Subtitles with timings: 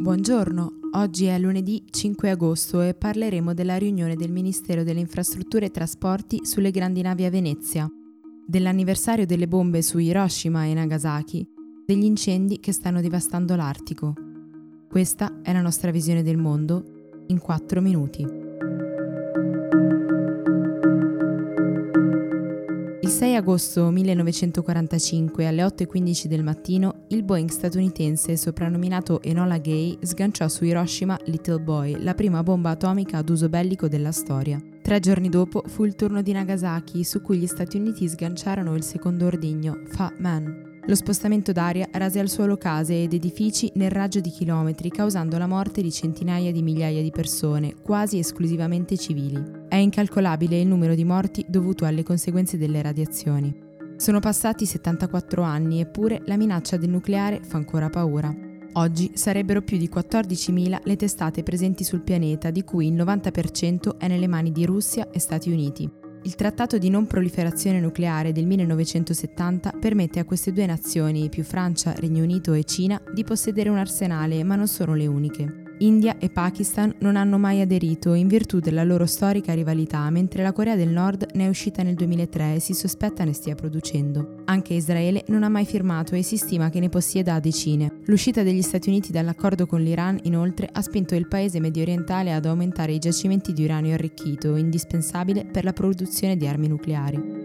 [0.00, 5.70] Buongiorno, oggi è lunedì 5 agosto e parleremo della riunione del Ministero delle Infrastrutture e
[5.70, 7.86] Trasporti sulle grandi navi a Venezia,
[8.46, 11.46] dell'anniversario delle bombe su Hiroshima e Nagasaki,
[11.84, 14.14] degli incendi che stanno devastando l'Artico.
[14.88, 16.82] Questa è la nostra visione del mondo
[17.26, 18.22] in 4 minuti.
[23.02, 30.46] Il 6 agosto 1945 alle 8.15 del mattino il Boeing statunitense soprannominato Enola Gay sganciò
[30.48, 34.60] su Hiroshima Little Boy, la prima bomba atomica ad uso bellico della storia.
[34.80, 38.84] Tre giorni dopo fu il turno di Nagasaki, su cui gli Stati Uniti sganciarono il
[38.84, 40.68] secondo ordigno, Fat Man.
[40.86, 45.46] Lo spostamento d'aria rase al suolo case ed edifici nel raggio di chilometri, causando la
[45.46, 49.42] morte di centinaia di migliaia di persone, quasi esclusivamente civili.
[49.68, 53.68] È incalcolabile il numero di morti dovuto alle conseguenze delle radiazioni.
[54.00, 58.34] Sono passati 74 anni, eppure la minaccia del nucleare fa ancora paura.
[58.72, 64.08] Oggi sarebbero più di 14.000 le testate presenti sul pianeta, di cui il 90% è
[64.08, 65.86] nelle mani di Russia e Stati Uniti.
[66.22, 71.92] Il trattato di non proliferazione nucleare del 1970 permette a queste due nazioni, più Francia,
[71.92, 75.69] Regno Unito e Cina, di possedere un arsenale, ma non sono le uniche.
[75.80, 80.52] India e Pakistan non hanno mai aderito in virtù della loro storica rivalità, mentre la
[80.52, 84.42] Corea del Nord ne è uscita nel 2003 e si sospetta ne stia producendo.
[84.44, 88.00] Anche Israele non ha mai firmato e si stima che ne possieda a decine.
[88.04, 92.44] L'uscita degli Stati Uniti dall'accordo con l'Iran, inoltre, ha spinto il paese medio orientale ad
[92.44, 97.39] aumentare i giacimenti di uranio arricchito, indispensabile per la produzione di armi nucleari.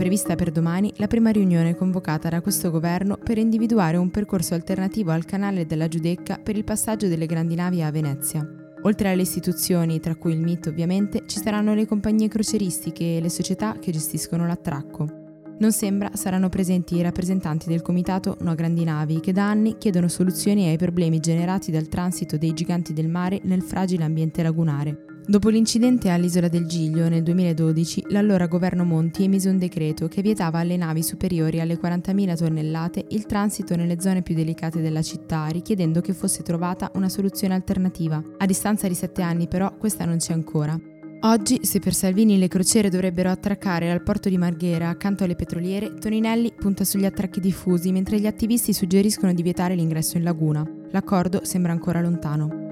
[0.00, 5.10] Prevista per domani la prima riunione convocata da questo governo per individuare un percorso alternativo
[5.10, 8.42] al canale della Giudecca per il passaggio delle grandi navi a Venezia.
[8.84, 13.28] Oltre alle istituzioni, tra cui il MIT ovviamente, ci saranno le compagnie croceristiche e le
[13.28, 15.06] società che gestiscono l'attracco.
[15.58, 20.08] Non sembra saranno presenti i rappresentanti del comitato No Grandi Navi che da anni chiedono
[20.08, 25.09] soluzioni ai problemi generati dal transito dei giganti del mare nel fragile ambiente lagunare.
[25.26, 30.58] Dopo l'incidente all'isola del Giglio nel 2012, l'allora governo Monti emise un decreto che vietava
[30.58, 36.00] alle navi superiori alle 40.000 tonnellate il transito nelle zone più delicate della città, richiedendo
[36.00, 38.20] che fosse trovata una soluzione alternativa.
[38.38, 40.78] A distanza di sette anni però questa non c'è ancora.
[41.22, 45.94] Oggi, se per Salvini le crociere dovrebbero attraccare al porto di Marghera accanto alle petroliere,
[45.94, 50.66] Toninelli punta sugli attracchi diffusi mentre gli attivisti suggeriscono di vietare l'ingresso in laguna.
[50.90, 52.69] L'accordo sembra ancora lontano.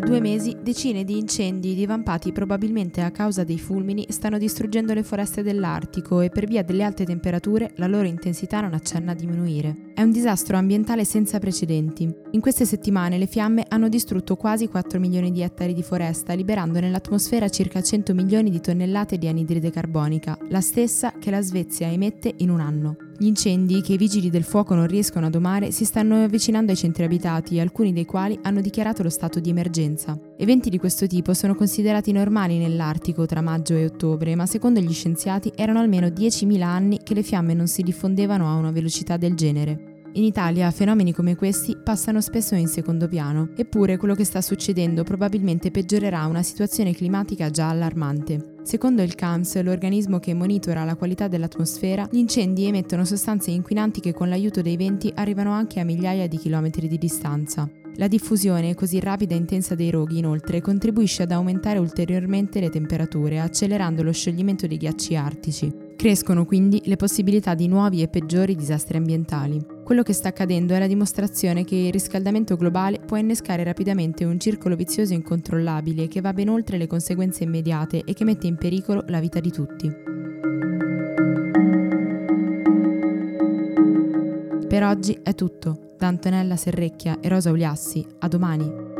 [0.00, 5.42] Due mesi decine di incendi divampati probabilmente a causa dei fulmini stanno distruggendo le foreste
[5.42, 9.92] dell'Artico e per via delle alte temperature la loro intensità non accenna a diminuire.
[9.94, 12.12] È un disastro ambientale senza precedenti.
[12.32, 16.80] In queste settimane le fiamme hanno distrutto quasi 4 milioni di ettari di foresta, liberando
[16.80, 22.34] nell'atmosfera circa 100 milioni di tonnellate di anidride carbonica, la stessa che la Svezia emette
[22.38, 23.09] in un anno.
[23.20, 26.78] Gli incendi, che i vigili del fuoco non riescono a domare, si stanno avvicinando ai
[26.78, 30.18] centri abitati, alcuni dei quali hanno dichiarato lo stato di emergenza.
[30.38, 34.94] Eventi di questo tipo sono considerati normali nell'Artico tra maggio e ottobre, ma secondo gli
[34.94, 39.34] scienziati erano almeno 10.000 anni che le fiamme non si diffondevano a una velocità del
[39.34, 40.08] genere.
[40.14, 45.04] In Italia fenomeni come questi passano spesso in secondo piano, eppure quello che sta succedendo
[45.04, 48.49] probabilmente peggiorerà una situazione climatica già allarmante.
[48.62, 54.12] Secondo il CAMS, l'organismo che monitora la qualità dell'atmosfera, gli incendi emettono sostanze inquinanti che
[54.12, 57.68] con l'aiuto dei venti arrivano anche a migliaia di chilometri di distanza.
[57.96, 63.40] La diffusione così rapida e intensa dei roghi, inoltre, contribuisce ad aumentare ulteriormente le temperature,
[63.40, 65.72] accelerando lo scioglimento dei ghiacci artici.
[65.96, 69.79] Crescono quindi le possibilità di nuovi e peggiori disastri ambientali.
[69.90, 74.38] Quello che sta accadendo è la dimostrazione che il riscaldamento globale può innescare rapidamente un
[74.38, 79.02] circolo vizioso incontrollabile che va ben oltre le conseguenze immediate e che mette in pericolo
[79.08, 79.92] la vita di tutti.
[84.68, 85.94] Per oggi è tutto.
[85.98, 88.99] Da Antonella Serrecchia e Rosa Uliassi, a domani.